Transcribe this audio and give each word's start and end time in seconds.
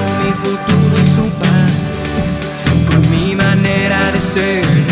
mi 0.00 0.32
futuro 0.32 1.02
y 1.02 1.06
su 1.06 1.28
paz, 1.38 1.72
con 2.88 3.10
mi 3.10 3.36
manera 3.36 4.10
de 4.12 4.20
ser. 4.20 4.91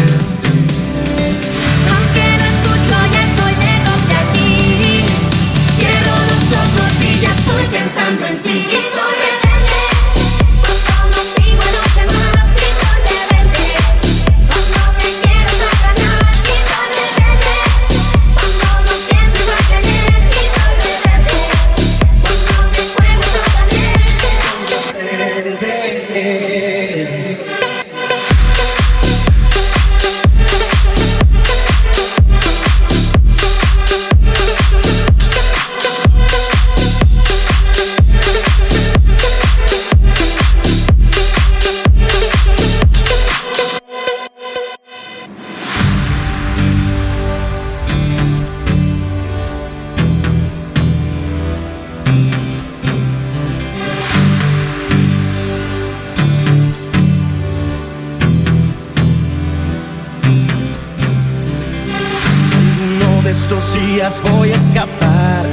Estos 63.30 63.74
días 63.74 64.20
voy 64.32 64.50
a 64.50 64.56
escapar 64.56 65.46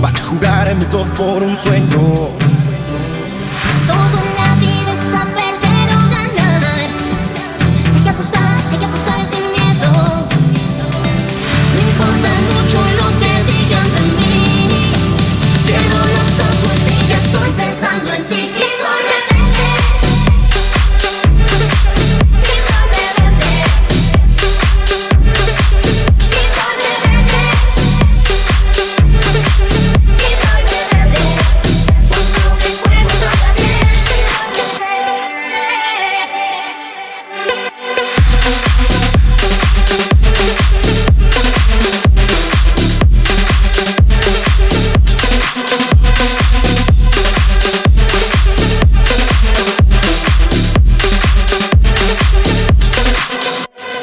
para 0.00 0.22
jugar 0.22 0.68
en 0.68 0.84
todo 0.88 1.04
por 1.16 1.42
un 1.42 1.56
sueño. 1.56 1.98
Todo 3.88 4.16
en 4.22 4.30
la 4.40 4.54
vida 4.54 4.92
es 4.94 5.00
saber 5.00 5.54
pero 5.60 5.98
ganar. 6.14 6.88
Hay 7.92 8.02
que 8.04 8.08
apostar, 8.08 8.56
hay 8.70 8.78
que 8.78 8.84
apostar 8.84 9.26
sin 9.26 9.46
miedo. 9.50 9.90
No 11.72 11.80
importa 11.90 12.30
mucho 12.52 12.78
lo 13.00 13.08
que 13.18 13.32
digan 13.50 13.88
de 13.96 14.02
mí. 14.18 14.68
Cierro 15.64 16.02
los 16.16 16.30
ojos 16.50 16.78
y 16.88 17.08
ya 17.08 17.16
estoy 17.16 17.50
pensando 17.50 18.14
en 18.14 18.24
ti. 18.26 18.69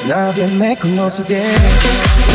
Love 0.07 0.37
you, 0.37 0.47
make 0.57 0.85
us 0.85 1.19
again. 1.19 2.26